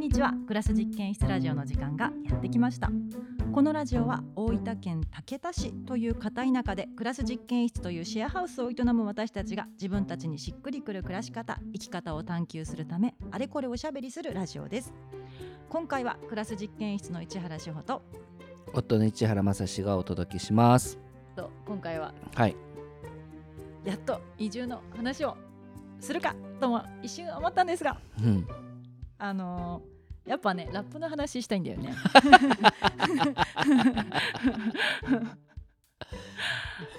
[0.00, 0.32] んにちは。
[0.46, 2.90] クラス実験室ラジオの時間がやってきました。
[3.52, 14.94] このラジオは大分県竹田市という片田舎でクラス実験室というシェアハウスを営む私たちが自分たちにしっくりくる暮らし方生き方を探求するためあれこれおしゃべりするラジオです。
[15.68, 18.00] 今回はクラス実験室の市原志保と
[18.72, 20.98] 夫の市原正史がお届けします。
[21.36, 22.56] と今回ははい。
[23.84, 25.36] やっと移住の話を
[26.00, 28.46] するかとも一瞬思ったんですがうん。
[29.18, 29.89] あのー
[30.26, 31.94] やっぱねラップの話したいんだよね。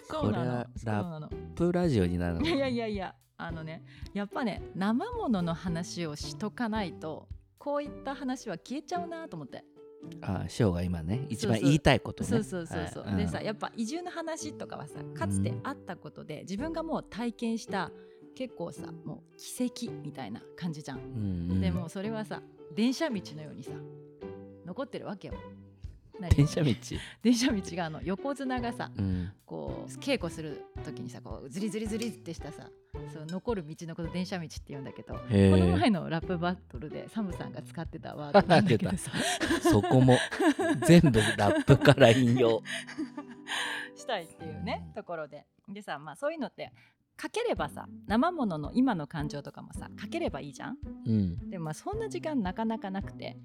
[0.10, 0.44] そうなの。
[0.44, 1.30] これはそうなの。
[1.56, 9.64] プラジオになるのいやいやいやあのねやっぱね生ものの話をしとかないとこういった話は消えちゃうなと思って、
[10.22, 12.30] あショーが今ね一番言いたいことね。
[12.30, 17.92] そうそうそうそう、はいでさやっぱ移住の話とかはさかつてあったことで、自分がもう体験した
[18.36, 20.98] 結構さもう奇跡みたいな感じじゃん。
[20.98, 21.06] うん
[21.52, 21.62] うん。
[21.62, 22.42] でもそれはさ
[22.76, 23.72] 電車道のようにさ
[24.66, 25.34] 残ってるわけよ。
[26.20, 26.30] 何？
[26.36, 26.74] 電車道？
[27.24, 29.32] 電車道があの横綱がさうん。
[29.46, 32.70] こう稽古する時にさこうズリズリズリってしたさ
[33.14, 39.12] そう残る道のこと電車道って言うんだけど、へこのえ前のラップバトルでサムさんが使ってたワードなんだけどさ。
[39.62, 40.18] そこも
[40.86, 42.62] 全部ラップから引用。
[43.96, 45.46] したいっていうねところで。
[45.68, 46.72] でさまあそういうのって
[47.22, 50.78] 書ければさ生ものの今の感情とかもさ書ければいいじゃん？
[51.06, 51.50] うん。
[51.50, 53.38] でもまあそんな時間なかなかなくて。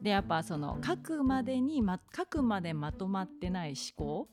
[0.00, 4.28] でやっぱその書くまでに、ま、書くまでまとまってない思考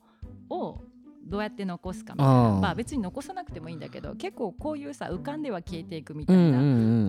[0.48, 0.80] を
[1.26, 2.32] どうやって残すかみたいな。
[2.60, 6.58] まあ別に残さなくてもいいんだけど結構こういうさ浮かんでは消えていくみたいうんうんな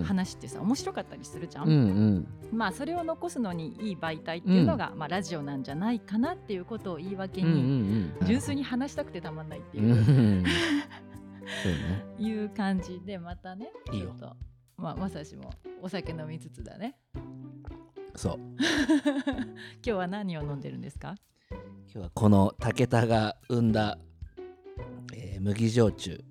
[0.00, 0.04] ん。
[0.04, 1.76] 話ってさ面白かったりするじゃん、うんう
[2.16, 2.26] ん。
[2.58, 7.62] まあそれを残すのにいい媒体っていうのが、まあ、ラジオなんじゃないかなっていうことを言い訳うんうんに、
[8.20, 8.26] うん。
[8.26, 9.82] 純粋に話したくてたまんないってう。
[9.82, 10.44] いう
[11.48, 12.04] ね。
[12.18, 14.36] いう感じでまたねちょっと
[14.76, 15.50] まあまさしも
[15.82, 16.96] お酒飲みつつだね。
[18.14, 18.38] そう。
[19.14, 21.14] 今日は何を飲んでるんですか？
[21.50, 21.60] 今
[21.92, 23.98] 日はこの武田が生んだ、
[25.14, 26.22] えー麦焼酎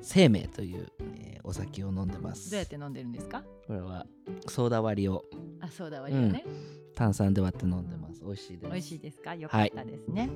[0.00, 2.50] 生命という、えーお酒を飲んでます。
[2.50, 3.42] どうやって飲んでるんですか？
[3.66, 4.06] これは
[4.48, 5.24] ソーダ割りを。
[5.60, 6.44] あそうだ割りをね、
[6.94, 8.22] 炭酸で割って飲んでます。
[8.24, 8.70] 美味しいです。
[8.70, 9.34] 美味しいですか？
[9.34, 10.20] よかったですね。
[10.20, 10.30] はい、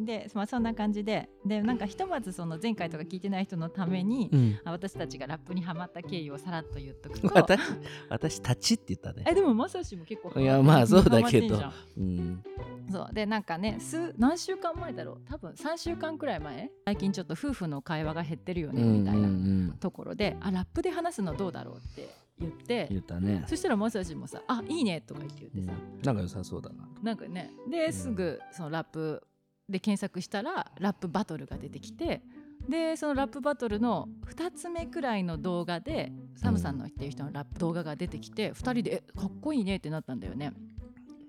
[0.00, 4.60] で、まあ、そんな感じででなんかひとまずその前回とか聞いてない人のために、うん。
[4.64, 7.28] あ私たちがラップにハマった経緯をさらっと言っとくと。
[7.34, 7.60] 私
[8.08, 9.24] 私たちって言ったね。
[9.28, 11.60] えでもまさしも結構いやまあそうだけど。
[11.96, 12.42] うん。
[12.90, 13.14] そう。
[13.14, 15.20] でなんかね数何週間前だろう？
[15.26, 16.70] 多分3週間くらい前？
[16.86, 22.88] 最近ちょっと夫婦の会話が減ってるよねみたいなんところで、あラップで話すのどうだろうって言って。
[22.90, 26.02] 言ったね、そしたらまさしもさ「あいいね」とか言って言ってさ、うん。
[26.02, 27.50] なんか良さそうだななんかね。
[27.70, 29.22] ですぐそのラップ
[29.70, 32.22] で検索したらラップバトルが出てきて
[32.68, 40.52] でそのラップバトルの2つ目くらいの動画でサムさんの言ってる人のラップ動画が出てきて2人で「えかっこいいね」ってなったんだよね。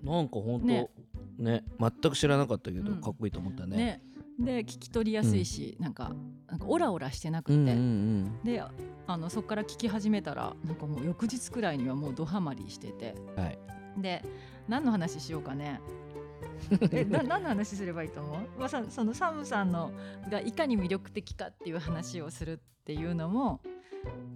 [0.03, 0.89] なんかほんとね。
[1.37, 3.01] ね全く知らなかったけど、うん。
[3.01, 3.77] かっこいいと思ったね。
[3.77, 4.01] ね。
[4.39, 6.11] で聞き取りやすいし、なんか
[6.47, 8.39] なんかオラオラしてなくて、うんうんうん。
[8.43, 8.61] で
[9.07, 13.15] あのそこから聞き始めたらなんかもう翌日くらいにはもうドハマりしてて。
[13.35, 13.59] はい。
[13.97, 14.23] で
[14.67, 15.81] 何の話しようかね
[16.91, 19.91] えな何の話すればいいと思う、まあ、さそのサムさんの
[20.29, 23.61] がいかに魅力的かっていう話をするっていうのも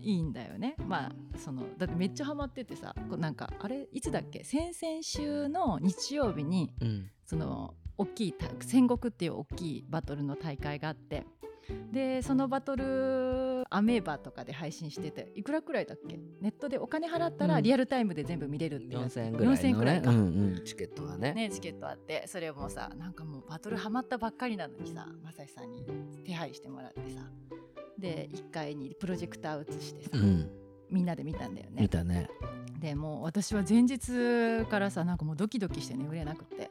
[0.01, 0.75] いいんだよね。
[0.87, 3.87] まあそのだってめっちゃハマっててさこうなんかあれ？
[3.91, 4.43] いつだっけ？
[4.43, 7.09] 先々週の日曜日にうん。
[7.25, 11.25] その大きいた戦国っていう大きいバトルの大会があって。
[11.91, 12.83] でそのバトル
[13.69, 16.19] アメーバとかで配信してていくらくらいだっけ？
[16.41, 17.63] ネットでお金払ったらうん。
[17.63, 20.17] リアルタイムで全部見れるってやつ4000円ぐらい4000円のくらいかね。
[20.17, 21.33] うんうんチケットがね。
[21.33, 25.83] ね、チケットあってそれをもうさなんかもうバトルハマったばっかりなのにさまさしさんに
[26.25, 27.21] 手配してもらってさ
[27.97, 30.49] で1階にプロジェクター映してさ、うん。
[30.89, 31.81] みんなで見たんだよね。
[31.81, 32.29] 見たね。
[32.79, 36.69] でもう私は前日からさなんかもうドキドキして眠れなくて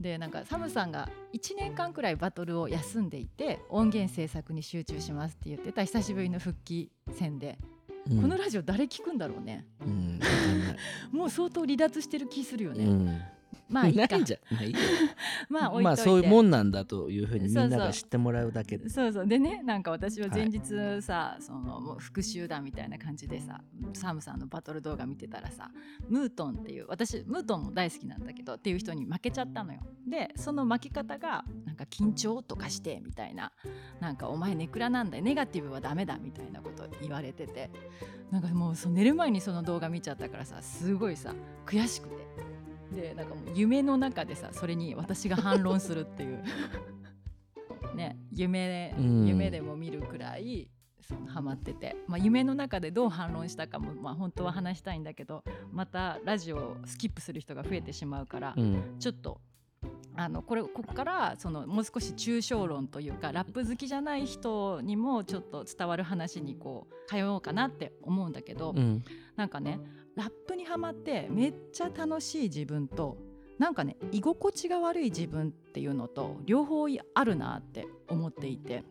[0.00, 7.58] でなんかサムさんが1年間くらいバトルを休んでいて音源制作に集中しますって言ってた久しぶりの復帰戦で、
[8.10, 8.22] うん。
[8.22, 9.66] このラジオ誰聞くんだろうね。
[9.80, 10.20] うん
[11.12, 13.20] もう相当離脱してる気するよね、うん
[13.68, 14.06] まあいいか。
[14.06, 14.72] ないんじゃ まあい
[15.48, 15.82] まあ置いといて。
[15.84, 18.78] まあそういうもんなんだというふうにみんなが知ってもらうだけ。
[18.78, 19.26] でそうそう。
[19.26, 23.62] でねなんか私は前日さ、そのもう復習だみたいな感じでさ
[23.94, 25.70] サムさんのバトル動画見てたらさ
[26.08, 29.80] ムートンっていう私ムートンも大好きなんだけどっていう人に負けちゃったのよ。
[30.06, 33.52] でその負け方がなんか緊張とかしてみたいな
[34.00, 35.24] なんかお前ネクラなんだよ。
[35.24, 37.70] ネガティブはダメだみたいなこと言われてて。
[38.30, 41.34] なんかもうそう寝る前にその動画見ちゃったからさすごいさ
[41.66, 42.19] 悔しくて
[42.92, 46.42] でなんかもう夢の中でさそれに私が反論するっていう。
[47.94, 49.26] ね夢うん。
[49.26, 50.70] 夢でも見るくらい
[51.02, 55.42] そのハマってて、まあ、夢の中でどう反論したかも、まあ、本当は話したいんだけど
[55.72, 58.96] またラジオをスキップする人が増えてしまうから、うん。
[58.98, 59.40] ちょっと
[60.16, 69.02] あのこれここからそのもう少し抽象論というかラップ好きじゃない人にもちょっと伝わる話にこう通おうかなって思うんだけど、うん。
[69.36, 69.80] なんかね
[70.20, 73.16] ラップにはまってめっちゃ楽しい自分と
[73.58, 78.84] なんかね居心地が悪い自分っていうのと両方あるなって思っていて。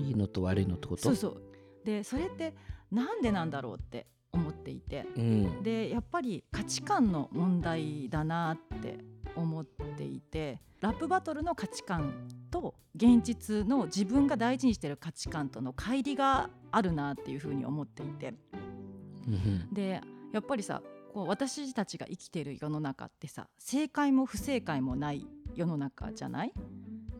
[0.00, 1.02] いいのと悪いのってこと？
[1.02, 1.42] そうそう。
[1.84, 2.54] でそれって
[2.90, 5.04] なんでなんだろうって思っていて。
[5.14, 5.62] うん。
[5.62, 8.96] でやっぱり価値観の問題だなって
[9.36, 18.32] 思っていてラップバトルの価値観と現実の自分が大事にしてる価値観との乖離があるなっていうふうに思っていて。
[19.28, 19.68] うん。
[19.74, 20.00] で
[20.32, 20.82] やっぱりさ
[21.12, 26.52] こう私たちが生きてる世の中ってさ正解も不正解もない世の中じゃない？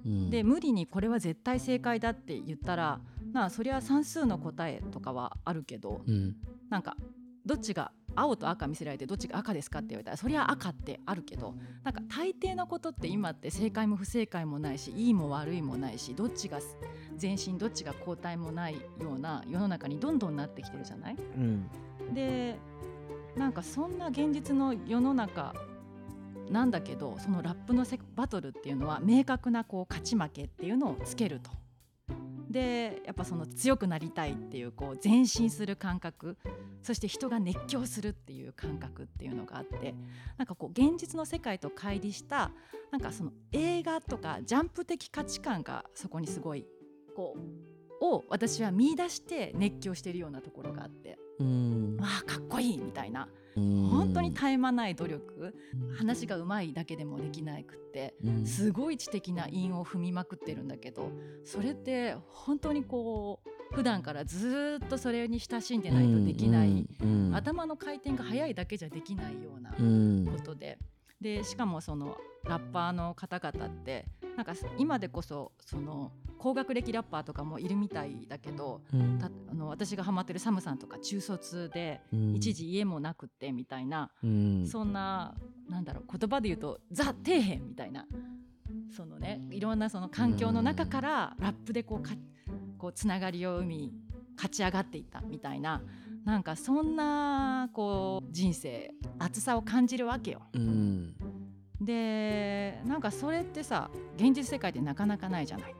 [0.05, 0.31] うん。
[0.31, 3.01] で無理にこれは絶対正解だって言ったら
[3.33, 6.37] なあそりゃ算数の答えとかはあるけどうん。
[6.71, 6.97] なんか
[7.45, 16.61] どっちが青と赤見せられてどっちが赤ですかって言われたらそりゃ赤ってあるけどなんか大抵のことって今って正解も不正解もないしいいも悪いもないしどっちが
[17.21, 21.17] 前進どっちが後退もないような世の中にどんどんなってきてるじゃない？
[21.37, 21.69] うん。
[22.15, 22.59] で
[23.37, 25.55] なんかそんな現実の世の中
[26.51, 31.51] なんだけどそのラップのバトルっていうのは明確なこう勝ち負けっていうのをつけると。
[32.51, 36.37] でやっぱその強くなりたいっていうこう前進する感覚。
[36.83, 39.95] そして人が熱狂するっていう感覚っていうのがあって。
[40.37, 42.51] なんかこう現実の世界と乖離した
[42.91, 46.67] なんかその映画とかジャンプ的価値観がそこにすごい
[47.17, 51.19] こうを私は見出して熱狂してるようなところがあって。
[51.43, 51.97] うん。
[52.01, 53.29] わあかっこいいみたいな。
[53.57, 53.89] うん。
[53.89, 55.55] 本当に絶え間ない努力。
[55.97, 58.47] 話がうまいだけでもできなくってうん。
[58.47, 61.11] すごい知的な韻を踏みまくってるんだけど
[61.45, 66.87] それって本当にこう普段からずーっとそれに親しんでないとできない、
[67.33, 70.27] 頭の回転が速いだけじゃできないようなうん。
[70.31, 70.79] ことで。
[71.21, 74.07] でしかもそのラッパーの方々って
[74.37, 79.19] なんか今でこそその高学歴ラッパーとかもいるみたいだけどうん。
[79.19, 82.35] たあの私がハマってるサムさんとか中卒でうん。
[82.35, 84.67] 一時家もなくってみたいな、うん。
[84.67, 85.35] そんな
[85.69, 88.07] なんだろう言葉で言うとザ・底辺みたいな
[88.97, 92.13] そのねいろんなその環境の中からラップでこうか
[92.79, 93.93] こうつながりを生み
[94.37, 95.83] 勝ち上がっていったみたいな
[96.25, 100.43] なんかそんなこう人生熱さを感じるわけよ。
[100.53, 101.15] うん
[101.85, 105.75] でなんかそれってさ現実世界でなかなかないじゃない？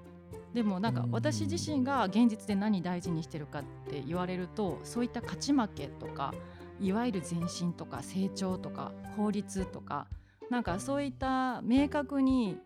[0.53, 6.35] でもなんか私自身が現実で何大事にしてるかって言われるとそういった勝ち負けとか
[6.81, 10.09] いわゆる前進とか成長とか法律とか
[10.51, 12.59] なんかそういった明確に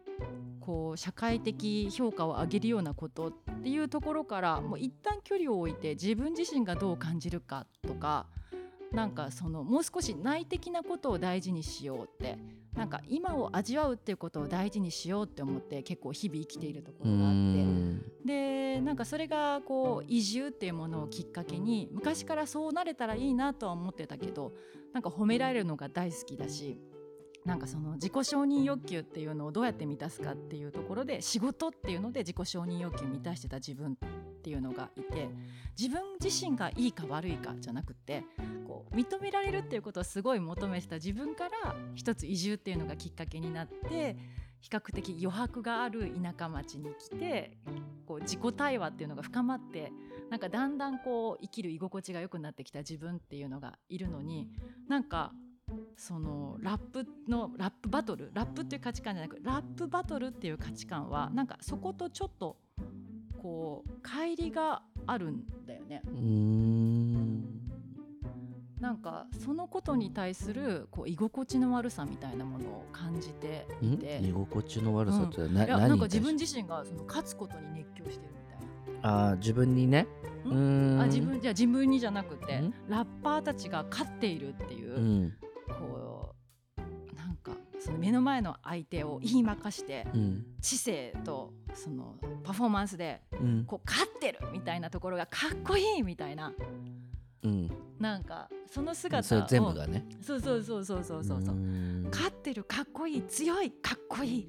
[0.61, 8.27] こう社会的評価を上げるようなことっていうところからもう一旦距離を置いて自分自身がどう感じるかとか
[8.91, 12.38] なんかそのもう少し内的なことを大事にしようって
[12.76, 18.26] なんか今を味わうっていうことを大事にしようって思って結構日々生きているところがあって。
[18.26, 24.52] でなんかそれがこう移住っていうものをきっかけに昔からそうなれたらいいなとは思ってたけど
[24.93, 26.78] なんか褒められるのが大好きだし
[27.46, 33.96] なんかその自己承認欲求っていうのをどうやって満たすかっていうところで仕事っていうので自己承認欲求を満たしてた自分
[34.47, 35.29] っていうのがいて
[35.77, 38.23] 自分自身がいいか悪いかじゃなくて
[38.65, 44.17] こう認められるっていうことをすごい求めてた自分から一つ移住っていうのがきっかけになって
[44.61, 47.59] 比較的余白がある田舎町に来て
[48.07, 49.91] こう自己対話っていうのが深まって
[50.31, 54.49] なんかだんだんこう生きる居心地が良くなってきた自分っていうのがいるのに
[54.88, 55.33] なんか
[55.97, 62.57] そのラップのラップバトルラップっていう価値観じゃなくラップバトルっていう価値観はなんかそことちょっと
[63.47, 66.03] こう乖離があるんだよね。
[66.05, 67.45] うん。
[68.81, 73.99] なんかそのことに対するこう居心地の悪さみたいなものを感じていん？
[73.99, 79.29] て居心地の悪さってな、いや何なんか自分自身がその勝つことに熱狂してるみたいな。
[79.29, 80.09] あー自分にね？
[80.45, 80.50] ん？
[80.50, 81.00] うん。
[81.00, 82.75] あ自分じゃ自分にじゃなくてん？
[82.88, 85.33] ラッパーたちが勝っているっていう、うん。
[85.69, 85.75] こ
[86.25, 86.25] う
[87.87, 90.45] その目の前の相手を言いまかしてうん。
[90.61, 93.64] 知性とそのパフォーマンスでうん。
[93.64, 96.52] こう勝ってるみたいなところがかっこいいみたいな。
[97.45, 97.71] うん。
[98.00, 100.05] なんかその姿を全部がね。
[100.21, 101.55] そうそうそうそうそうそうそう。
[101.55, 102.09] うん。
[102.11, 104.49] 勝ってるかっこいい強いかっこいい。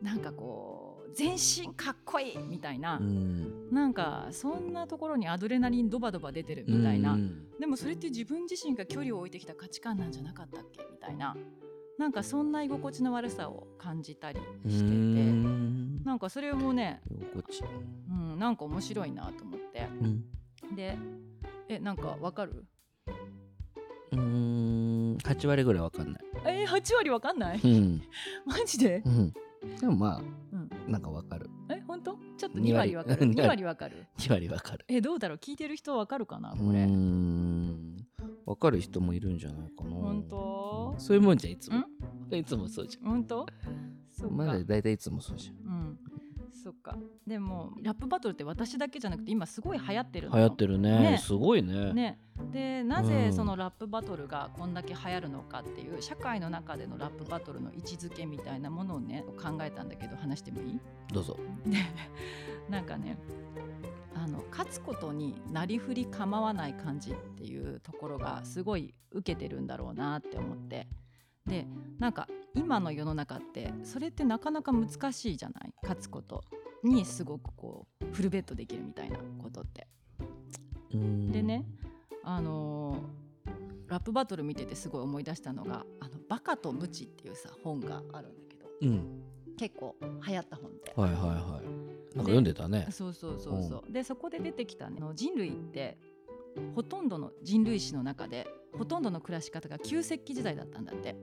[0.00, 3.68] なんかこう全身かっこいいみたいな、うん。
[3.72, 7.50] なんかそんなところにアドレナリンドバドバ出てるみたいな、うん。
[7.58, 11.36] でもそれって自分自身が距離を置いてきた価値観なんじゃなかったっけみたいな
[12.00, 16.02] なんかそんな居心地の悪さを感じたりうしててん。
[16.02, 17.62] なんかそれもね、居心地。
[18.08, 19.86] うん、なんか面白いなと思って。
[20.00, 20.74] うん。
[20.74, 20.96] で
[21.68, 22.64] えなんかわかる？
[24.12, 25.16] うーん。
[25.18, 26.22] 8割ぐらいわかんない。
[26.46, 27.60] えー、8割わかんない？
[27.62, 28.00] うん、
[28.46, 29.02] マジで？
[29.04, 29.32] うん、
[29.78, 30.70] でもまうん。
[30.88, 31.50] あなんかわかる。
[31.68, 32.16] え本当？
[32.38, 33.26] ちょっと二2割割わかる？
[33.26, 33.42] 二割。
[33.42, 34.86] 2割わかる？2割わかる。
[34.88, 35.36] えどうだろう？
[35.38, 36.78] 聞いてる人わかるかなうこれ。
[36.84, 37.96] ーん。
[38.46, 39.90] わかる人もいるんじゃないかな。
[39.90, 40.94] 本当？
[40.98, 41.78] そういうもんじゃんいつも。
[41.78, 41.84] ん？
[42.36, 43.46] いつもそうじ本当？
[44.10, 45.72] そっか、ゃんまだ大体いつもそうじゃん。
[45.72, 45.98] うん。
[46.52, 46.96] そっか。
[47.26, 50.98] でもラップバトルって私だけじゃなくて今すごい流行ってるの流よ行ってるね。
[51.12, 51.18] ね。
[51.18, 51.92] すごいね。
[51.94, 52.18] ね、
[52.52, 53.06] でなうん。
[53.06, 60.80] ぜそのラップバトルがこんだけ流行るのかっていう社会の中でのラップバトルの位置づけみたいなものをね考えたんだけど話してもいい？
[61.12, 61.38] どうぞ。
[61.64, 61.78] で
[62.68, 63.16] なんかね
[64.14, 70.86] あの勝つことになりふり構わない感じっていうところがすごい受けてるんだろうなって思って
[71.50, 71.66] で
[71.98, 75.74] なんか今の世の中ってそれってなかなか難しいじゃない？
[75.82, 76.44] 勝つこと
[76.82, 79.86] にすごくこうフルベットできるみたいなことって。
[80.92, 81.66] でね
[82.24, 83.50] あのー
[83.88, 88.68] ラップバトル見ててすごい思い出したのが「あのバカとムチ」っていうさ本があるんだけど。
[88.82, 89.22] うん。
[89.56, 90.92] 結構流行った本で。
[90.96, 92.16] はいはいはい。
[92.16, 92.86] なんか読んでたね。
[92.90, 95.98] そうそうそうそう、でそこで出てきた、の人類って
[96.74, 98.46] ほとんどの人類史の中で
[98.78, 101.14] ほとんどの暮らし方が旧石器時代だったんだって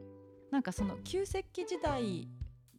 [0.51, 2.27] なんかその旧石器時代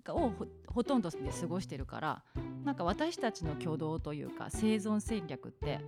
[0.04, 2.22] がをほほとんどで過ごしてるから
[2.64, 5.80] なんか私たちの挙動というか生存戦略って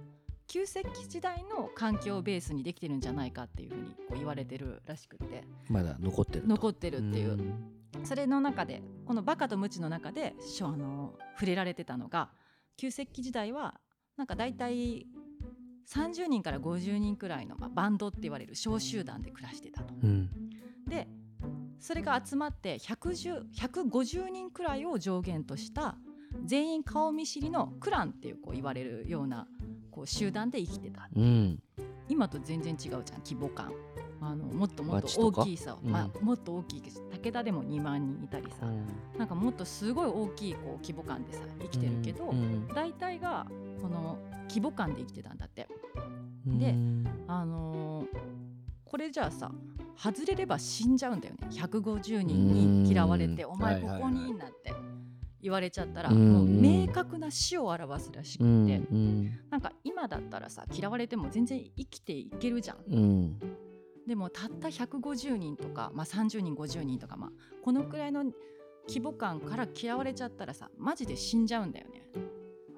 [0.46, 5.44] 旧石器時代の環境をベースにできてるんじゃないかっていうふうにこう言われてるらしくって。
[5.68, 6.48] まだ残ってると。
[6.48, 7.38] 残ってるっていう。
[8.04, 12.30] それの中でこの「バカとムチ」の中であの触れられてたのが
[12.76, 13.80] 旧石器時代は
[14.16, 15.06] なんか大体
[15.86, 19.94] 30人から50人くらいの、まあ、バンドって言われる小集団で暮らしてたと。
[20.02, 20.30] うん。
[20.88, 21.08] で
[21.80, 25.96] それが集まって110 150人くらいを上限とした
[26.44, 29.48] 全員顔見知りのクランっていうこう言われるような
[29.90, 31.20] こう集団で生きてたう。
[31.20, 31.58] ん。
[32.08, 33.72] 今と全然違うじゃん規模感。
[34.22, 35.90] あのもっともっと大きいさ、うん。
[35.90, 38.66] まあ、もっと大きい武田でも2万人いたりさ、
[39.18, 42.68] なんかもっとすごい大きいこう規模感でさ生きてるけど、うん。
[42.68, 43.46] 大体が
[43.80, 44.18] この
[44.48, 45.66] 規模感で生きてたんだって。
[46.46, 46.58] うん。
[46.58, 48.40] でうんあのー
[48.90, 49.52] これじゃあさ
[50.02, 51.48] 外れれば死んじゃうんだよね。
[51.50, 54.72] 150人に嫌われて「うんお前ここにいんな」って。
[55.42, 59.30] 言われちゃったら、うんもう明確な死を表すらしくうんて、うん。
[59.50, 63.38] なんか今だったらさ嫌われても全然生きていけるじゃん。
[64.06, 67.30] でもたった150人とか、まあ、30人50人とか、まあ、
[67.62, 68.24] このくらいの
[68.88, 72.02] 規模感から嫌われちゃったらさマジで死んじゃうんだよね。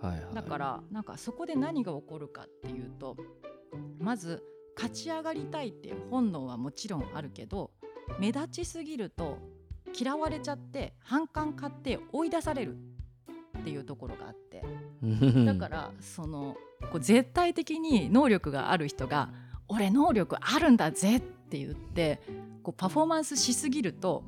[0.00, 0.34] はいはい。
[0.34, 3.16] だからなんかそこで何が起こるかっていうと
[3.98, 4.42] まず
[4.76, 7.70] 勝ち上がりたいっていう本能はもちろんあるけど
[8.18, 9.38] 目立ちすぎると
[9.98, 12.76] 嫌われちゃって反感買って追い出される
[13.58, 14.64] っていうところがあって
[15.02, 16.56] うんだからその
[16.90, 19.30] こう絶対的に能力がある人が
[19.68, 22.20] 「俺能力あるんだぜ」って言って
[22.62, 24.24] こうパフォーマンスしすぎると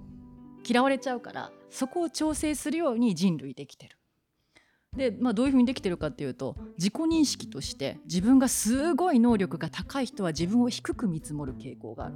[0.66, 3.98] 嫌われちゃうからそこを調整するように人類できてる。
[4.96, 12.14] で、まあ、どういうふうにできてるかっていうと自己認識として自分がすごい能力が高い人は自分を低く見積もる傾向がある。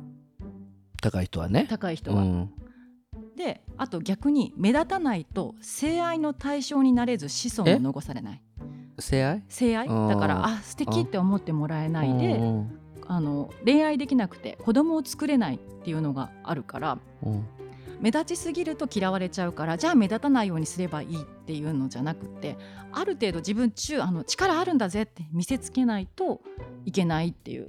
[1.03, 1.67] 高い人はね。
[1.69, 2.23] 高い人は。
[2.23, 2.51] うん。
[3.37, 8.43] であと逆に目立たないと性愛の対象になれず子孫を残されない。
[8.99, 9.45] 性愛？
[9.49, 9.89] 性愛？
[9.89, 12.79] だからあ素敵って思ってもらえないでうん。
[13.11, 17.47] あの恋愛できなくて子供を作れないっていうのがあるからうん
[18.01, 22.57] 目立ちすぎると嫌われちゃうからじゃあ目立たないようにすればいいっていうのじゃなくて
[22.93, 26.41] ある程度自分中あの力あるんだぜって見せつけないと
[26.85, 27.69] いけないっていう。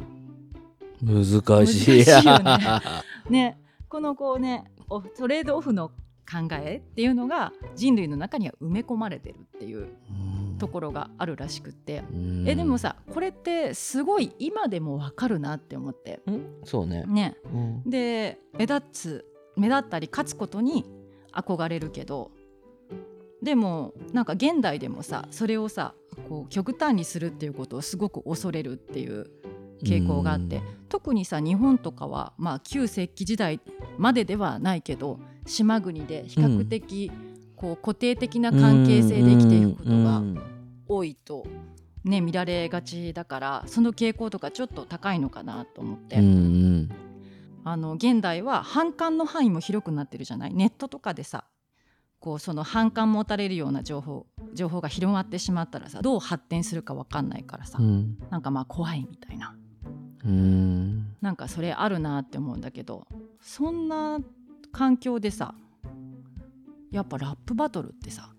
[1.02, 2.08] 難しい。
[2.08, 2.82] よね。
[3.30, 5.90] ねこのこうねおトレードオフの
[6.30, 10.58] 考えっていうのが人類の中には埋め込まれてるっていううん。
[10.60, 12.04] ところがあるらしくって。
[12.12, 12.48] うん。
[12.48, 16.20] えでもさこれってすごい今でもわかるなって思って。
[16.28, 16.46] うん。
[16.66, 17.06] そうね。
[17.08, 17.38] ね。
[17.54, 17.90] うん。
[17.90, 19.26] で目立つ
[19.58, 20.86] 目立ったり勝つことに
[21.34, 22.32] 憧れるけど
[23.42, 25.94] でもなんか現代でもさそれをさ
[26.28, 29.30] こう極端にするっていうことをすごく恐れるっていう
[29.84, 33.62] 傾向があって特にさ日本とかは、まあ、旧石器時代
[33.98, 37.12] までではないけど島国で比較的
[37.56, 40.60] こう固定的な関係性で生きていくことがうん。
[40.92, 41.46] 多いと、
[42.04, 46.18] ね、見られがちだからその傾向とかちょっと高いのかなと思って。
[46.18, 46.90] うんうん
[47.64, 50.54] あの現代は反感の範囲も広くなってるじゃない？
[50.54, 51.44] ネットとかでさ
[52.20, 58.18] こうその反感持たれるような情報情報が広がってしまったらさどう発展するか分かんないからさ、うん。
[58.30, 59.56] なんかまあ怖いみたいな。
[60.26, 61.16] うん。
[61.22, 63.08] なんかそれあるなって思うんだけど
[63.42, 64.20] そんな
[64.72, 65.54] 環境でさ
[66.92, 68.30] やっぱラップバトルってさ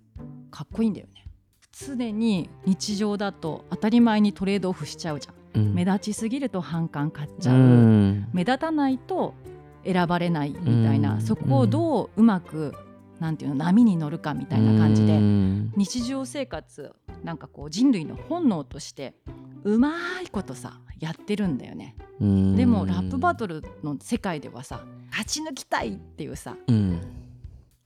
[0.51, 1.25] かっこいいんだよね。
[1.73, 8.29] 常に日常だと当たり前にトレードオフしちゃうじゃん目立ちすぎると反感買っちゃう、うん。
[8.33, 9.35] 目立たないと
[9.85, 11.21] 選ばれないみたいな、うん。
[11.21, 12.75] そこをどううまく
[13.19, 15.73] なんていうの波に乗るかみたいな感じで、うん。
[15.77, 19.15] 日常生活なんかこう人類の本能として
[19.65, 19.93] うま
[20.25, 22.57] いことさやってるんだよね、うん。
[22.57, 27.01] でもラップバトルの世界ではさ勝ち抜きたいっていうさうん。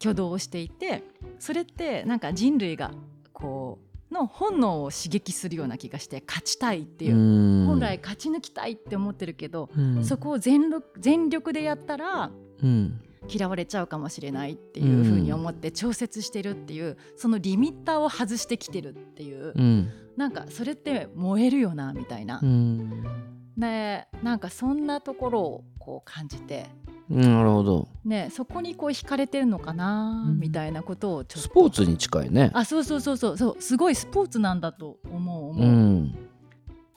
[0.00, 1.02] 挙動をしていて
[1.38, 2.92] それってなんか人類が
[3.32, 7.66] こうの本能を刺激するような気がして勝ちたいっていう、うん。
[7.66, 10.04] 本来勝ち抜きたいって思ってるけど、うん。
[10.04, 12.30] そこを全力全力でやったら
[12.62, 13.00] うん。
[13.26, 19.90] 嫌われちゃうかもしれないっていうふうに思って調節してるっていうそのリミッターを外してきてるっていう、うん。
[20.16, 26.66] なんかそれって燃えるよなみたいな、うんねなんかそんなところをこう感じて、
[27.08, 27.88] なるほど。
[28.04, 30.38] ね、そこにこう惹かれてるのかな、うん。
[30.38, 31.48] みたいなことをちょっと。
[31.48, 32.50] スポーツに近いね。
[32.54, 33.38] あそうそうそうそう。
[33.38, 36.14] そうすごいスポーツなんだと思う思う、うん。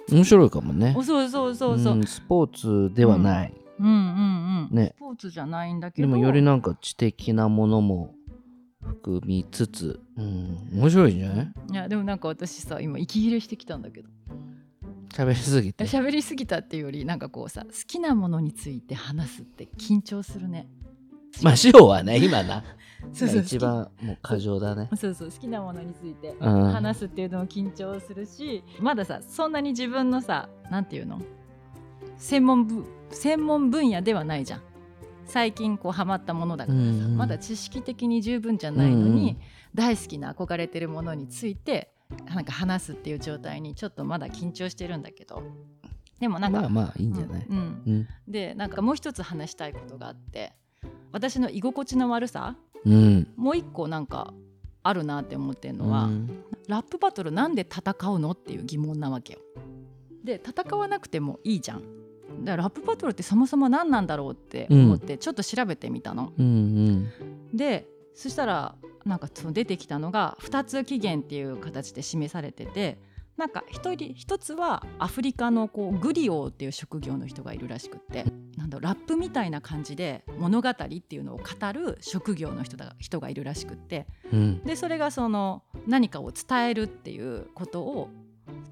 [0.09, 0.93] 面白いかもね。
[0.97, 4.93] おそうそうそうそう、うん、んスポーツではない、うんうんね。
[4.95, 8.13] スポーツじゃないんだけでどもよりなんか知的なものも
[8.81, 14.09] 含みつつ、うん、面白いんじゃないいやでもなんか私さ今息切れしてきたんだけど
[15.09, 15.85] 喋りすぎて。
[15.85, 20.67] 喋りすぎたっていうよりなんかこうさ好きなものについて話すって緊張するね。
[21.41, 22.63] まあシオはね 今な。
[23.13, 24.89] そうそう一番もう過剰だね。
[24.95, 26.71] そうそう好きなものについてうん。
[26.71, 31.21] 話すっていうのも緊張するしまださそんなに自分のさなんていうの？
[32.17, 34.61] 専門部専門分野ではないじゃん。
[35.25, 37.17] 最近こうハマったものだからさ、うんうん。
[37.17, 39.37] まだ知識的に十分じゃないのに、うん。
[39.75, 41.91] 大好きな憧れてるものについて
[42.25, 45.43] なんか話すっていう状態にちょっとまだ緊張してるんだけど。
[46.19, 47.83] でもなんか、まあまあいいんじゃない、うんうん。
[47.85, 48.07] うん。
[48.27, 50.53] でなんかもう一つ話したいことがあって。
[51.11, 52.55] 私の居心地の悪さ？
[52.85, 53.27] うん。
[53.35, 54.33] もう一個なんか
[54.83, 56.43] あるなって思ってるのは、うん。
[56.67, 59.39] ラップバトルなんで戦うのっていう疑問なわけよ。
[60.23, 61.81] で戦わなくてもいいじゃん。
[62.43, 66.33] だからラップバトルってそもそも何なんだろうって思ってちょっと調べてみたの。
[66.37, 67.09] うん。
[67.53, 68.75] でそしたら
[69.07, 72.97] なんかその出てきたのが2つ起源っていう形で示されてて
[73.37, 78.25] なんか一人一つはアフリカのこうグリオーっていう職業の人がいるらしくって
[78.57, 84.63] なんだラップみたいな感じで物語っていうのを語る職業の人だ人がいるらしくってうん。
[84.63, 88.09] でそれがその何かを伝えるっていうことを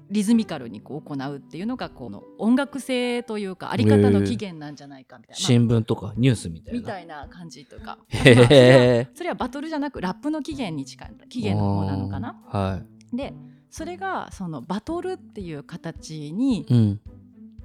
[0.08, 6.80] リズミカルにこう行うっていうのがこの音楽性というかあり方の起源なんじゃないかみたいな、まあ新聞とかニュースみたいな。
[6.80, 7.98] みたいな感じとか。
[8.08, 12.40] へまあそれはえそれはバトルじゃなくラップの起源に近い起源の方なのかな？
[12.46, 13.34] はで
[13.68, 17.00] それがそのバトルっていう形にいうん。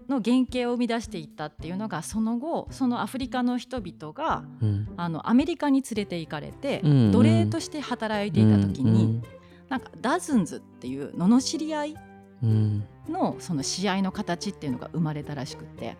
[0.10, 4.88] の原型を生み出していったっていうのがその後そのアフリカの人々がうん。
[4.97, 7.12] あのアメリカに連れて行かれて、うんうん。
[7.12, 9.23] 奴隷として働いていた時に、うん
[9.69, 11.97] なんかダズンズっていう罵り合いうん
[12.41, 15.97] のその試合の形っていうのが生まれたらしくって。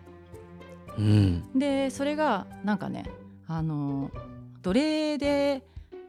[0.98, 1.58] うん。
[1.58, 3.04] でそれがなんかね
[3.46, 4.10] あの
[4.62, 5.62] 奴隷で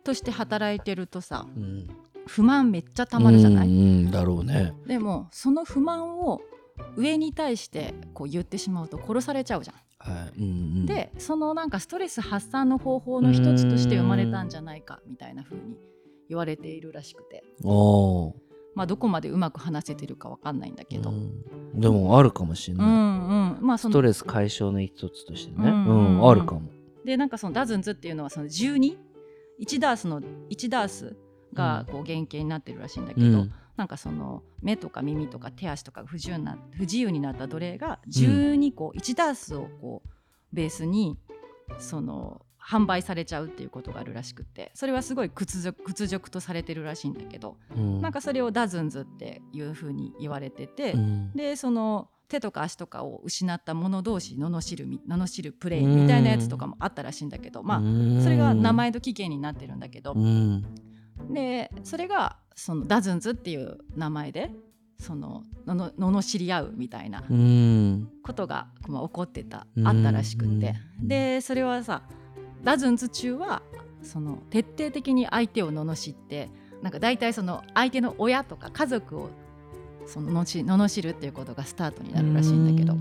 [0.04, 1.88] として働いてるとさうん
[2.26, 3.74] 不満めっちゃたまるじゃない、うん。
[3.74, 4.12] うん。
[4.12, 4.74] だろうね。
[4.88, 6.42] でもその不満を
[6.96, 10.14] 上に対してこう言ってしまうと殺されちゃうじゃん。
[10.14, 10.40] はい。
[10.40, 10.48] うんう
[10.82, 10.86] ん。
[10.86, 15.78] でそのなんかストレス発散の方法の一つとして生まれたんじゃないかみたいな風に
[16.30, 17.44] 言われているらしくて。
[17.64, 21.16] おーまあどこまでうまく話せてるかわかんないんだけど、うん、
[21.74, 25.70] うんでもあるかもしれうない、んまあそのストレス解消の一つとしてね。
[25.70, 26.20] ううんん、うん。
[26.20, 26.62] うんあるかも。
[27.06, 28.98] でなんかそのダズンズっていうのはその121
[29.80, 31.16] ダースの1ダース
[31.54, 33.54] がこう原型になってるらしいんだけど、うん。
[33.76, 40.10] なんかその目とか耳とか手足とかが不自由な不自由になった奴隷が12個、1ダースをこう
[40.56, 41.18] ベースに
[41.80, 48.02] その販売されちゃうっていうことがあるらしくってそれはすごい屈辱屈辱とされてるらしいんだけど、うん。
[48.02, 51.32] なんかそれをダズンズっていうふうに言われてて、うん。
[51.34, 57.80] でその手とか足とかを失った者同士罵るみ罵るプレイみたいなやつとかもあったらしいんだけど、まあ
[58.24, 60.64] それが名前と起源になってるんだけど、うん。
[61.32, 64.52] でそれがそのダズンズっていう名前で
[65.00, 68.10] そののの罵り合うみたいなうん。
[68.24, 71.08] ことが、まあ、起こってたうんあったらしくって、うん。
[71.08, 72.04] でそれはさ
[72.64, 73.62] ダズンズ中は
[74.02, 76.50] その徹底的に相手を罵って
[76.82, 79.30] なんか大体その相手の親とか家族を
[80.06, 82.98] その罵るっていうことがスタートになるらしいんだけど、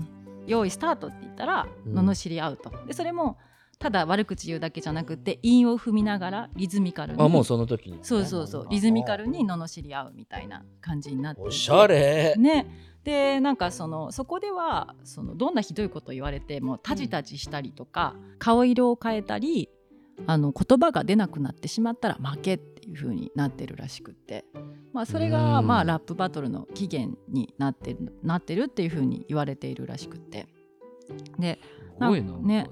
[0.47, 2.71] 用意スタートって言ったらうん罵り合うと。
[2.87, 3.37] でそれも
[3.79, 7.21] ただ悪口言うだけじゃなくて韻を踏みながらリズミカルに。
[7.21, 8.67] あもうその時にそうそうそう。
[8.69, 11.41] リズミカルに罵り合うみたいな感じになって。
[11.41, 12.35] おしゃれ。
[12.37, 12.93] ね。
[13.03, 19.69] でなんかそのそこではそのどんなひどいことを言われてもタジタジしたりとか、顔色を変えたり
[20.25, 24.45] あの言葉が出なくなってしまったら負けっていう風になってるらしくって、
[24.93, 25.67] まあ、それがうん。
[25.67, 30.47] まあラップバトルの起源になってるなってるっていう風に言われているらしくって。
[31.37, 31.59] で
[32.41, 32.69] ね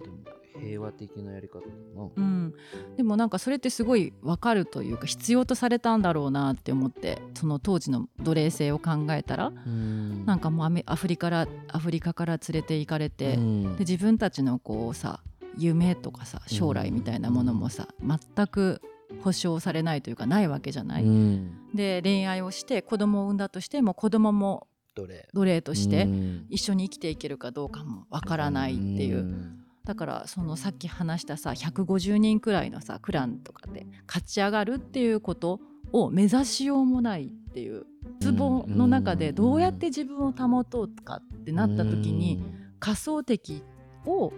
[0.62, 2.10] 平和的なやり方だな。
[2.15, 2.54] うん、
[2.95, 10.26] でもなんかそれってすごい分かるというか必要とされたんだろうなって思ってその当時の奴隷制を考えたらうん。
[10.26, 13.76] なんかもうアフリカからアフリカから連れて行かれて、うん。
[13.76, 15.21] で自分たちのこうさ
[15.58, 18.82] 夢とかさ将来みたいなものもさ、全く
[19.21, 21.04] 保証されないというかないわけじゃない。
[21.04, 21.52] うん。
[21.74, 25.08] で恋愛をして子供を産んだとしても子供も奴
[25.43, 25.62] 隷。
[25.62, 26.45] としてうん。
[26.50, 29.21] 一緒に生きていけるかどうかもわからないっていう。
[29.24, 35.60] んだからそのさっき話したさ150人くらいのさクランとかで勝ち上がるっていうこと
[35.91, 37.86] を目指しようもないっていう
[38.22, 42.44] ツボの中でどうやって自分を保とうかってなった時に
[42.80, 43.63] 仮想敵
[44.06, 44.32] を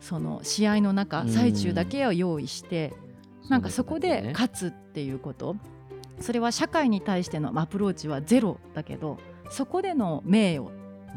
[0.00, 1.28] その試合の中うん。
[1.30, 3.06] 最中だけを用意してうん
[3.50, 5.56] なんかそこで勝つっていうこと。
[6.20, 9.18] それは社会に対してのアプローチはゼロだけど
[9.50, 10.70] そこでの名誉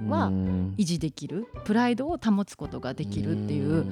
[0.08, 0.76] はうん。
[0.78, 1.48] 維持できる。
[1.66, 3.86] プライドを保つことができるっていう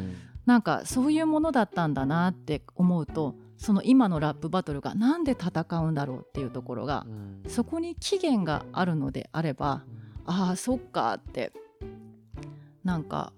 [0.45, 7.49] なんかそういうものだったんだなって思うとその今のラップバトルがなんで戦うんだろうっていうところがうん。
[7.49, 9.83] そこに期限があるのであれば
[10.25, 11.51] ああそっかって
[12.83, 13.33] なんか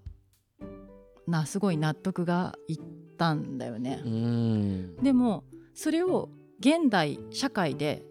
[1.28, 2.80] なすごい納得がいっ
[3.18, 4.02] たんだよね。
[4.04, 4.96] うん。
[4.98, 6.30] でもそれを
[6.60, 8.04] 現代社会で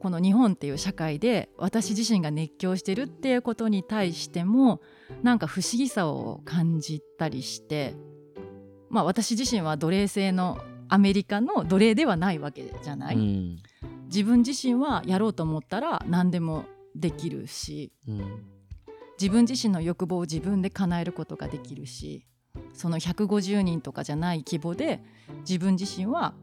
[0.00, 4.80] この日本っていう社会で私自身が熱狂してるっていうことに対しても
[5.22, 7.94] なんか不思議さを感じたりして
[8.90, 10.58] まあ私自身は奴隷制の
[10.88, 13.58] アメリカの奴隷ではないわけじゃない、うん
[14.08, 16.64] 自分自身はやろうと思ったら何でも
[16.96, 18.42] できるしうん
[19.20, 22.24] 自分自身の欲望を自分で叶えることができるし
[22.72, 25.02] その150人とかじゃない規模で
[25.40, 26.34] 自分自身は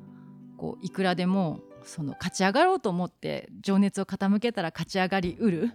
[0.58, 5.72] こういくらでもその勝ち上がろうと思って情熱を傾けたら勝ち上がりうる。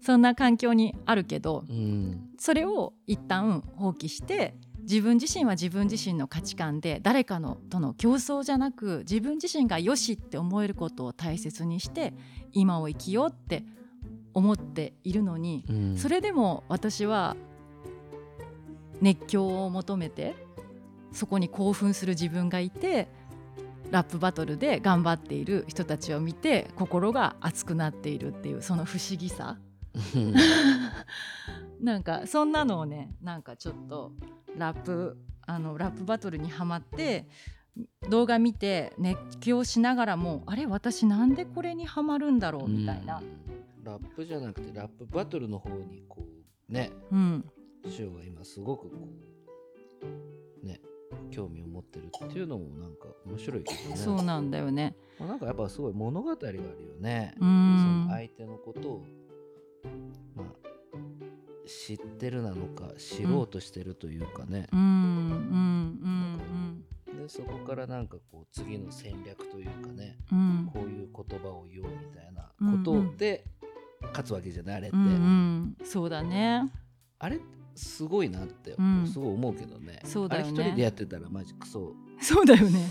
[0.00, 2.30] そんな環境にあるけどうん。
[2.38, 12.14] それを一旦放棄して自分自身は自分自身の価値観で誰かのとの競争じゃなく自分自身がよしって思えることを大切にして
[12.52, 13.64] 今を生きようって
[14.32, 15.96] 思っているのにうん。
[15.96, 17.36] それでも私は
[19.00, 20.36] 熱狂を求めて
[21.12, 23.08] そこに興奮する自分がいて
[23.90, 29.58] ラップバトルで頑張っている人たちを見て心が熱くなっているっていうその不思議さ。
[30.14, 30.34] うん。
[31.80, 34.12] なんかそんなのをねなんかちょっと
[34.56, 37.26] ラップあのラップバトルにはまって
[38.08, 43.22] 動画見て熱狂しながらもあれ私なんでこれにはまるんだろうみたいな、
[43.82, 46.26] ラップじゃなくてラップバトルの方にこ
[46.68, 47.44] うねうん、
[47.88, 49.08] シオが今すごくこ
[50.62, 50.80] うね
[51.30, 53.96] 興味を持ってるっていうのもなんか面白いけどね。
[53.96, 54.94] そうなんだよね。
[55.18, 56.62] まあなんかやっぱすごい物語があるよ
[57.00, 59.04] ね、うそのん相手のことを、
[60.34, 60.46] まあ、
[61.66, 70.16] 知ってるなのか知ろうとしてるというかね、うんうんでそこからなんかこう次の戦略というかね。
[70.30, 70.38] うん。
[70.38, 73.44] うんこういう言葉を言おうみたいなことで
[74.02, 75.76] 勝つわけじゃないあれって、うんうん。
[75.84, 76.70] そうだね。
[77.18, 77.40] あれ
[77.76, 79.06] すごいなってうん。
[79.06, 80.48] すごい思うけどね、そうだよね。
[80.48, 81.94] あれ一人でやってたらマジクソ。
[82.20, 82.88] そうだよね。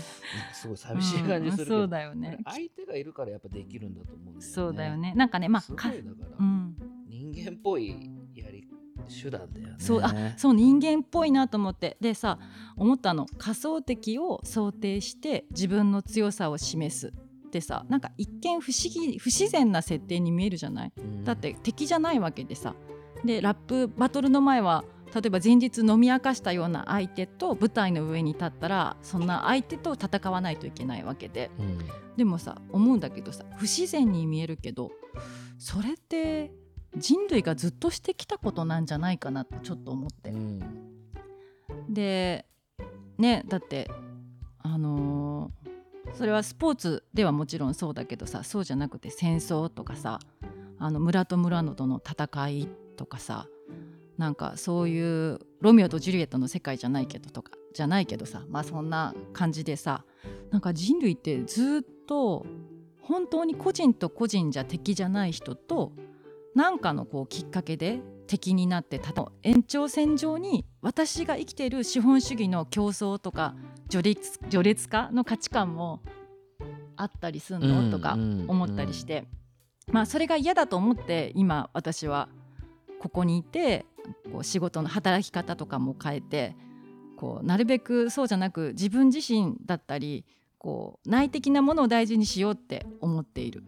[0.52, 2.38] すごい寂しい感じするけど、うんそうだよね。
[2.44, 4.40] 相手がいるからやっぱできるんだと思うんだよね。
[4.42, 5.14] そうだよね。
[5.16, 6.76] なんかねまあすごいかだから、うん。
[7.08, 8.68] 人間っぽいやり
[9.22, 9.74] 手段だよね。
[9.78, 11.96] そうあそう人間っぽいなと思って。
[12.00, 12.38] でさ
[12.76, 13.26] 思ったの。
[13.38, 17.12] 仮想敵を想定して自分の強さを示す。
[17.46, 20.92] ってさなんか一見不思議不自然な設定に見えるじゃない？
[20.98, 21.24] うん。
[21.24, 22.74] だって敵じゃないわけでさ
[23.26, 24.84] でラップバトルの前は
[25.14, 31.50] 例えば前日飲み明かしたような相手と舞台の上に立ったらそんな相手と戦わないといけないわけで。
[31.58, 31.78] うん。
[32.16, 34.90] でもさ思うんだけどさ不自然に見えるけど
[35.58, 36.50] それって
[36.96, 40.30] 人類がずっとしてきたことなんじゃないかなってちょっと思って。
[40.30, 40.60] うん。
[41.88, 42.46] で
[43.18, 43.90] ねだって
[44.62, 45.66] あのー
[46.14, 50.20] それはスポーツではもちろんそうだけどさそうじゃなくて戦争とかさ
[50.78, 53.46] あの村と村のとの戦いとかさ
[54.18, 60.04] なんかそういうロミオとジュリエットの世界じゃないけどとかじゃないけどさまあそんな感じでさ
[60.50, 62.46] なんか人類ってずっと
[63.02, 65.92] 本当に個人と個人じゃ敵じゃない人と
[66.54, 69.32] 何かのこうきっかけで敵になってたと。
[69.42, 73.54] 延長線上に私が生きている資本主義の競争とか
[73.88, 76.02] 序列序列化の価値観も
[76.96, 78.44] あったりすんの、うんとかうん。
[78.48, 79.28] 思ったりして、
[79.92, 82.28] まあそれが嫌だと思って今私は
[83.00, 83.86] ここにいて
[84.32, 86.56] こう仕事の働き方とかも変えて
[87.16, 90.24] こうなるべくそうじゃなく自分自身だったり
[90.58, 93.64] こう内的なものを大事にしようって思っている。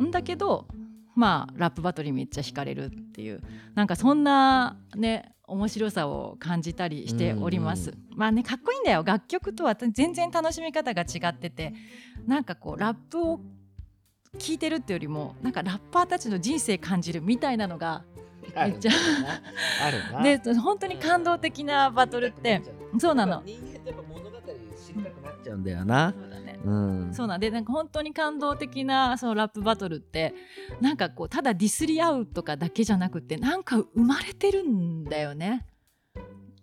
[0.00, 0.66] んだけど
[1.14, 3.42] まあラップバトルにめっちゃ惹かれるっていう
[3.74, 7.94] なんかそんなね面白さを感じたりしております。
[8.14, 9.02] まあねかっこいいんだよ。
[9.04, 11.72] 楽曲とは全然楽しみ方が違ってて
[12.26, 13.40] なんかこうラップを
[14.38, 18.04] 聴いてるってよりもなんかラッパーたちの人生感じるみたいなのが
[18.54, 18.92] めっちゃ
[19.84, 22.62] あるなで本当に感動的なバトルって
[22.98, 23.42] そうなの。
[23.44, 24.36] 人間ってやっぱ物語
[24.86, 26.14] 知りたくなっちゃうんだよな。
[26.18, 27.14] そうだねうん。
[27.14, 30.34] そうなんでなんか本当に感動的なそのラップバトルって
[30.80, 35.66] なんかこうただディスり合うとかだけじゃなくてなんか生まれてるんだよね。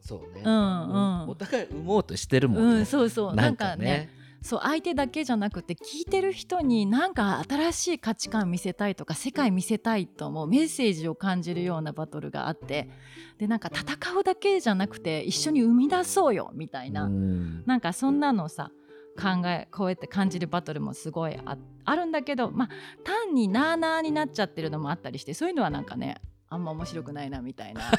[0.01, 0.41] そうね。
[0.43, 2.61] うんうんお互い産もうとしてるもね。
[2.61, 4.09] うんん、そうそうななんんかね。
[4.43, 12.89] そう相手だけじゃなくて聞いてる人になんか新しい価値観見せたいとか世界見せたいと思うメッセージを感じるようなバトルがあって
[13.37, 17.63] でなんか戦うだけじゃなくて一緒に生み出そうよみたいな、うん。
[17.65, 18.69] なんかそんなのさ
[19.15, 22.69] 考えこうやって感じるバトルもすごいああるんだけどまあ
[23.05, 26.17] 単になあなあになっちゃってるのもあったりしてそういうのはなんかね
[26.49, 27.81] あんま面白くないなみたいな。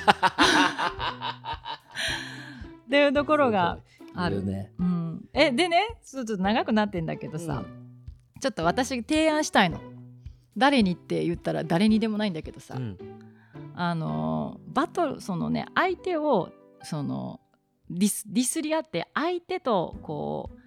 [2.85, 3.79] っていうところが
[4.15, 4.45] ある。
[4.45, 4.73] ね。
[4.79, 7.65] うん、えでねちょっと長くなってんだけどさ、
[8.41, 9.81] ちょっと私提案したいの。
[10.57, 12.99] 誰にって言ったら誰にでもないんだけどさ、うん。
[13.75, 16.51] あのーバトルそのね相手を
[16.83, 17.41] その
[17.91, 20.65] ディスディスり合って相手とこう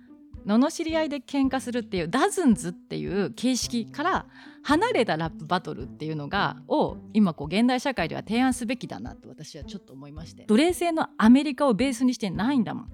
[0.47, 4.25] 罵り合いで喧嘩するっていう dozens っていう形式から
[4.63, 10.45] 離れたラップバトルっていうのがを今こう現代社会では提案すべきだなと私はちょっと思いまして。
[10.45, 12.87] 奴隷制のアメリカをベースにしてないんだもん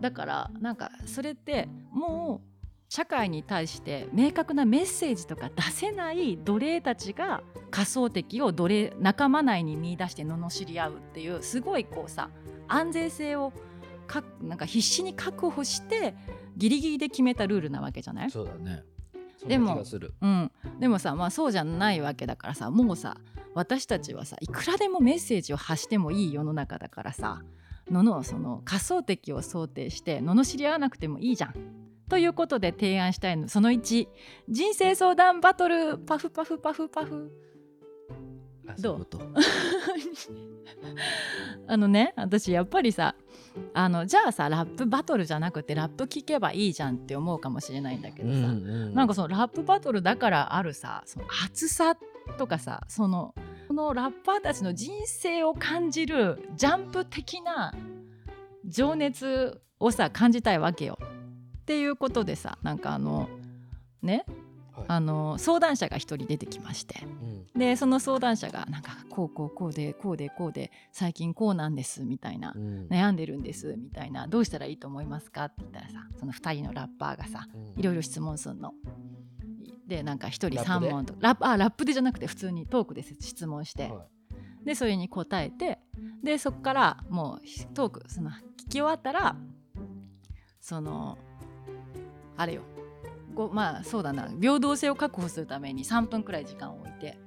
[0.00, 2.48] だからなんかそれってもう
[2.88, 12.30] 社会に対して明確なメッセージとか出せない奴隷たちが仮想敵を奴隷仲間内に見出して罵り合うっていうすごいこうさ
[12.68, 13.52] 安全性を
[14.06, 16.14] かなんか必死に確保して
[16.56, 18.30] ギリギリで決めたルールなわけじゃない？
[18.30, 18.82] そうだね。
[19.46, 19.82] でも
[20.22, 23.16] うん、でもさまあそうじゃないわけだからさもうさ
[23.54, 27.42] 私たちはさいくらでもメッセージを発してもいい世の中だからさ
[27.90, 31.54] ののその仮想敵を想定して罵り合わなくてもいいじゃん。
[32.08, 33.48] ということで提案したいの。
[33.48, 34.08] その1
[34.48, 35.98] 人生相談バトル。
[35.98, 37.30] パフパフパフパフ。
[38.66, 39.06] あどう？
[41.66, 43.14] あのね私やっぱりさ
[43.72, 51.96] あのじゃあさラップバトルじゃなくてラップ聞けばいいじゃんって思うかもしれないんだけとどさ、うんなんかそのラップバトルだからあるさその熱さ
[52.38, 53.34] とかさその
[53.68, 57.72] このラッパーたちの人生を感じるジャンプ的な
[58.66, 60.98] 情熱をさ感じたいわけよ。
[61.02, 63.28] っていうことでさなんかあの
[64.02, 64.24] ね
[64.72, 64.86] はい。
[64.88, 67.04] あの相談者が一人出てきまして。
[67.04, 67.46] うん。
[67.58, 72.86] でその相談者がなんかこうこうこうでこうでこうで最近こうなんですみたいなうん。
[72.88, 75.44] 悩んでるんですみたいなどうしたらいいと思いますか？
[75.46, 77.80] って言ったらさその2人のラッパーがさうん。
[77.80, 78.72] いろいろ質問するの。
[79.86, 84.06] でなんか1人ラップで？3問とラップあラップでじゃなくて普通にトークで質問して、は
[84.64, 85.78] でそれに答えて。
[86.22, 88.34] でそこからもうトークその聞
[88.68, 89.36] き終わったら
[90.60, 91.18] その
[92.36, 92.62] あれよ。
[93.34, 94.28] ごまあそうだな。
[94.40, 97.18] 平等性を確保するために3分くらい時間を置いて。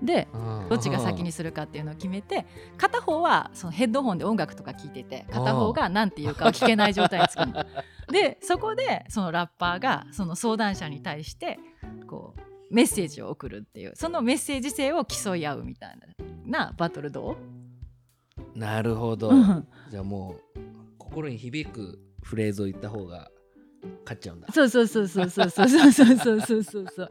[0.00, 0.28] で
[0.66, 7.64] いどっちが先にするかっていうのを決めて片方はそのヘッドホンで音楽とか聴いてて片方が何て言うかを聞けない状態に作るの。
[8.10, 11.58] でそこでそのラッパーがその相談者に対して
[12.06, 12.40] こう
[12.74, 15.98] メッセージを送るっていうそのメッセージ性を競い合うみたい
[16.44, 17.36] ななバトルど
[18.54, 18.58] う？
[18.58, 19.30] なるほど。
[19.30, 19.66] うん。
[19.90, 20.60] じゃあもう
[20.98, 23.30] 心に響くフレーズを言った方が
[24.04, 24.48] 勝っちゃうんだ。
[24.52, 26.62] そうそうそうそうそうそうそうそうそうそう。
[26.62, 27.08] そうそう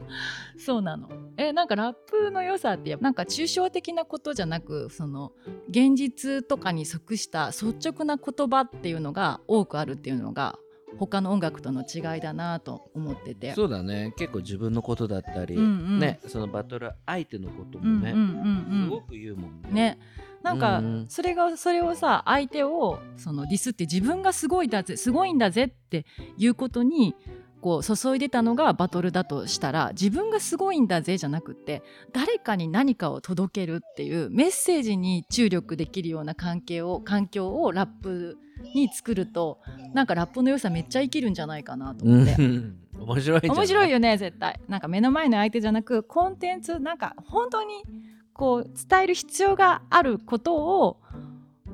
[0.58, 1.08] そうなの。
[1.36, 5.32] えなんかラップの良さってなんか抽象的なことじゃなくその
[5.68, 10.58] 現実とかに即した率直な言葉っていうのが多くあるっていうのが
[10.98, 13.54] 他の音楽との違いだなと思ってて。
[13.54, 14.12] そうだね。
[14.16, 15.98] 結構自分のことだったり、うんうん。
[15.98, 18.84] ねそのバトル相手のこともね、うんうんうんうん。
[18.84, 19.68] すごく言うもんね。
[19.70, 19.98] ね。
[20.42, 21.06] なんかうん。
[21.08, 26.04] それがそれをさ相手をそのディスって自分がすごいだぜすごいんだぜって
[26.36, 27.14] いうことに
[27.60, 38.38] こう注いでたのがバトルだとしたら自分がすごいんだぜじゃなくって誰かに何かを届けるっていうメッセージに注力できるような関係を環境をラップ
[38.74, 39.58] に作ると
[39.94, 42.34] なんかラップの良さめっちゃ生きるんじゃないかなとう思って。
[42.36, 42.76] ん。
[42.98, 43.40] 面白い。
[43.48, 44.60] 面白いよね絶対。
[44.68, 47.84] なんか目の前の相手じゃなくコンテンツなんか本当に
[48.32, 51.00] こう伝える必要があることを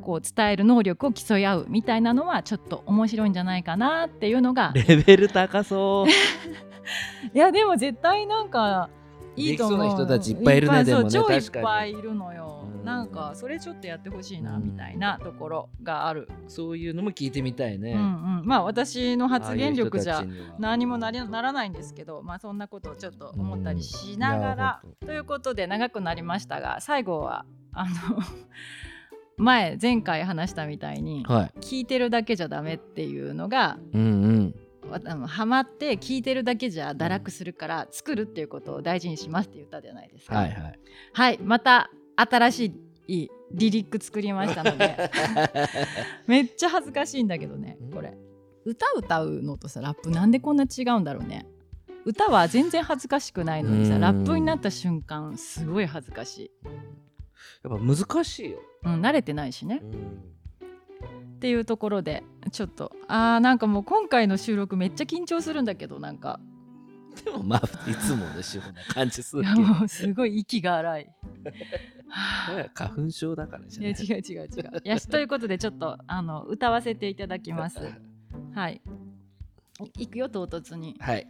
[0.05, 4.73] こう伝える能力を競い合うみたいなのはちょっと面白いんじゃないかなっていうのが。
[4.75, 6.11] レベル高そう。
[7.35, 8.90] いやでも絶対なんか
[9.35, 9.90] いいと思う。
[9.90, 12.67] 人たちいっぱいいるねぱでもね超いっぱいいるのよ。
[12.79, 12.85] うん。
[12.85, 20.23] なんかそれちょっとやってほしいなうんみたいなところがある、そういうのも聞いてみたいね、うんうん、まあ私の発言力じゃ
[20.59, 24.83] 何もなりならないんですけど、まあ、そんなことをちょっと思ったりしながら。
[25.07, 27.95] ということで長くなりましたが最後はあの
[29.37, 31.59] 前前回話したみたいにはい。
[31.61, 34.90] 聞いてるだけじゃダメっていうのがうんうん。
[34.90, 40.37] わあのハマって聞いてるだけじゃ堕落するから作るっていうことを大事にしますって言ったじゃないですか。
[40.37, 40.79] はいはい。
[41.12, 42.73] はいまた新し
[43.07, 45.11] いリリック作りましたので。
[46.27, 48.16] めっちゃ恥ずかしいんだけどねこれ。
[48.64, 51.47] 歌歌うのとさラップなんでこんな違うんだろうね。
[52.05, 54.01] 歌は全然恥ずかしくないのにさうん。
[54.01, 56.51] ラップになった瞬間すごい恥ずかしい、
[57.63, 60.35] やっぱ難しいよ、うん、慣れてないしねうん
[61.37, 66.41] っていうところでちょっとあーなんかもう今回の収録めっちゃ緊張するんだけどなんか
[67.23, 71.11] でもまあいつもの仕事な感じするけどもうすごい息が荒い。
[72.75, 73.93] 花粉症だからじゃない？
[73.93, 74.89] いや違う違う違う。
[74.89, 77.79] よしということでちょっとあの歌わせていただきます。
[78.55, 78.81] はい。
[79.99, 80.97] いくよ唐突に。
[80.99, 81.29] はい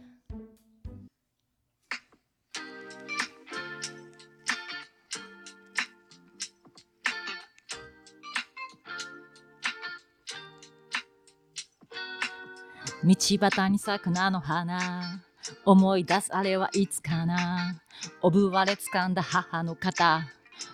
[13.05, 15.21] 道端に咲く菜の花。
[15.63, 17.79] 思い出すあれはいつかな。
[18.23, 20.27] おぶわれ掴んだ母の肩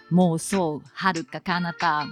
[0.10, 2.06] もうそう遥か彼方。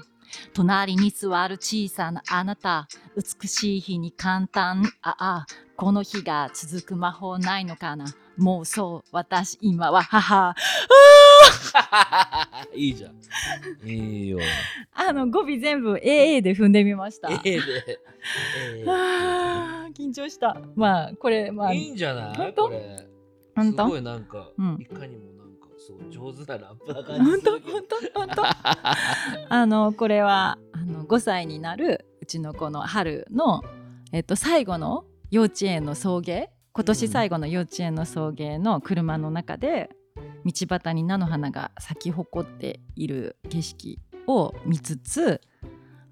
[0.54, 2.90] 隣に座る小さなあなた。
[3.16, 4.84] 美しい日に簡単。
[5.02, 5.46] ああ
[5.78, 8.04] この日が続く魔法ないのかな。
[8.36, 10.54] もうそう私今は母。
[12.76, 13.88] いいじゃん。
[13.88, 14.40] いいよ。
[14.94, 17.30] あの語尾全部 AA で踏んでみました。
[17.32, 17.60] A で。
[18.88, 20.58] あー緊張した。
[20.76, 22.36] まあこれまあいいんじゃない？
[22.36, 22.70] 本当？
[23.56, 23.84] 本当？
[23.86, 24.78] すごいなんか、うん。
[24.80, 27.98] いかにもなんかそう上手なラップな感本当じするけど。
[28.16, 28.42] 本当？
[28.44, 29.54] 本当？
[29.54, 33.64] あのこれはあの5歳になるうちの子の春の、
[34.12, 36.48] えっと、最後の幼稚園の送迎？
[36.72, 39.90] 今年最後の幼稚園の送迎の車の中で
[40.46, 45.42] 道端に菜の花が咲き誇っている景色を見つつ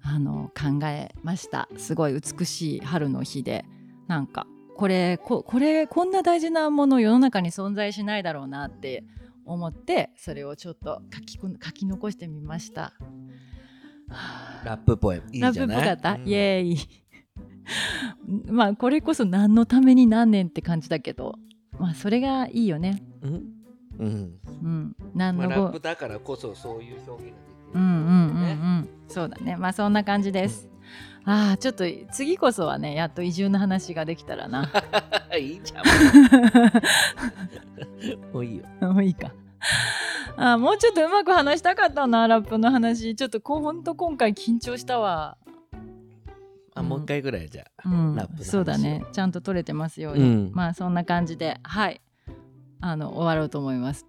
[0.02, 1.68] あの考えました。
[1.76, 3.64] すごい美しい春の日で
[4.06, 9.04] なんかこれここれこんな大事なもの世の中に存在しないだろうなって
[9.44, 12.82] 思ってそれをちょっと書きこ書き残してみました。
[12.82, 12.92] は
[14.10, 15.24] あラップポエム。
[15.32, 15.52] いいじゃない？
[15.52, 16.28] ラップっぽかった、うん。
[16.28, 16.78] イエーイ。
[18.50, 21.34] まあこれこそ何のために何年って感じだけど
[21.78, 23.02] まあそれがいいよね。
[23.22, 23.44] うん
[23.98, 24.38] うん。
[24.62, 24.96] うん。
[25.14, 27.34] 何まあ、ラップだからこそそういう表現ができる、
[27.74, 28.04] うんうんうんう
[28.82, 28.88] ん。
[29.08, 29.56] そうだね。
[29.56, 30.68] まあそんな感じです、
[31.24, 34.70] ああちょっと次こそはねやっと移住の話ができたらな。
[35.38, 35.84] いいじゃん。
[38.32, 38.64] もういいよ。
[38.80, 39.32] もういいか。
[40.36, 43.14] あーもうちょっとうまく話したかったなラップの話。
[43.14, 45.36] ちょっとこうほんと今回緊張したわ。
[46.74, 48.14] あもう一回ぐらいじゃあ、うん。
[48.14, 49.04] ラップそうだね。
[49.12, 50.52] ちゃんと取れてますように、うん。
[50.54, 51.58] まあそんな感じで。
[51.62, 52.00] はい
[52.80, 54.06] あの終わろうと思います。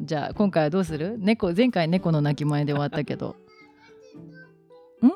[0.00, 1.16] じゃあ今回はどうする？
[1.18, 3.36] 猫前回猫の鳴き声で終わったけど。
[5.02, 5.10] ん？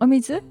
[0.00, 0.42] お水？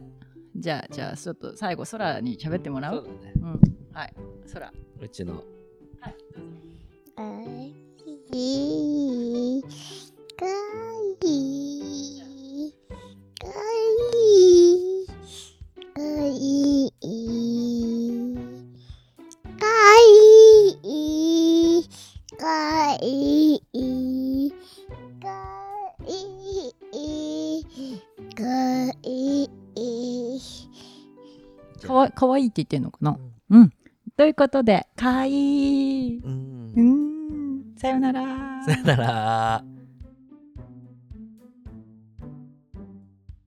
[0.56, 2.96] じゃあじゃあちょっと最後空に喋ってもらう？
[2.96, 3.34] そうだね。
[3.36, 3.60] うん。
[3.94, 4.14] はい。
[4.52, 4.74] 空。
[5.02, 5.36] うちの。
[5.36, 6.50] はいどうぞ。
[7.18, 8.36] かいいか
[12.26, 12.86] いいか
[16.06, 16.38] い
[16.86, 17.02] いかい。
[17.02, 18.39] いか
[20.84, 21.84] いい。
[22.38, 23.62] かいい。
[25.22, 25.26] か
[26.08, 26.12] い
[26.94, 27.66] い。
[28.36, 28.44] か
[29.04, 29.50] いい。
[31.86, 33.18] かわかわいいって言ってんのかな？
[33.50, 33.74] うん。
[34.18, 35.32] ということでかい
[36.10, 36.18] い。
[36.18, 36.74] うん。
[36.76, 37.76] うん。
[37.78, 38.64] さよなら。
[38.66, 39.64] さよなら